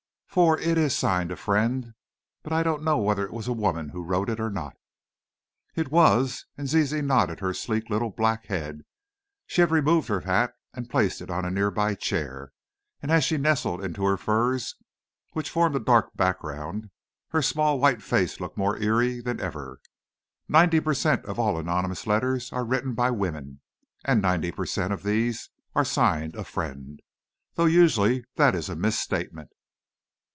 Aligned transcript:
For 0.33 0.57
it 0.57 0.77
is 0.77 0.95
signed 0.95 1.29
'A 1.29 1.35
Friend,' 1.35 1.93
but 2.41 2.53
I 2.53 2.63
don't 2.63 2.83
know 2.85 2.97
whether 2.97 3.25
it 3.25 3.33
was 3.33 3.49
a 3.49 3.51
woman 3.51 3.89
who 3.89 4.01
wrote 4.01 4.29
it 4.29 4.39
or 4.39 4.49
not." 4.49 4.77
"It 5.75 5.91
was," 5.91 6.45
and 6.57 6.69
Zizi 6.69 7.01
nodded 7.01 7.41
her 7.41 7.53
sleek 7.53 7.89
little 7.89 8.11
black 8.11 8.45
head. 8.45 8.83
She 9.45 9.59
had 9.59 9.71
removed 9.71 10.07
her 10.07 10.21
hat 10.21 10.53
and 10.73 10.89
placed 10.89 11.19
it 11.19 11.29
on 11.29 11.43
a 11.43 11.51
nearby 11.51 11.95
chair, 11.95 12.53
and 13.01 13.11
as 13.11 13.25
she 13.25 13.35
nestled 13.35 13.83
into 13.83 14.05
her 14.05 14.15
furs 14.15 14.75
which 15.33 15.49
formed 15.49 15.75
a 15.75 15.81
dark 15.81 16.15
background, 16.15 16.91
her 17.31 17.41
small 17.41 17.77
white 17.77 18.01
face 18.01 18.39
looked 18.39 18.55
more 18.57 18.77
eerie 18.77 19.19
than 19.19 19.41
ever. 19.41 19.81
"Ninety 20.47 20.79
per 20.79 20.93
cent. 20.93 21.25
of 21.25 21.39
all 21.39 21.57
anonymous 21.57 22.07
letters 22.07 22.53
are 22.53 22.63
written 22.63 22.93
by 22.93 23.11
women, 23.11 23.59
and 24.05 24.21
ninety 24.21 24.53
per 24.53 24.65
cent. 24.65 24.93
of 24.93 25.03
these 25.03 25.49
are 25.75 25.83
signed 25.83 26.37
'A 26.37 26.45
Friend.' 26.45 27.01
Though 27.55 27.65
usually 27.65 28.23
that 28.37 28.55
is 28.55 28.69
a 28.69 28.77
misstatement." 28.77 29.49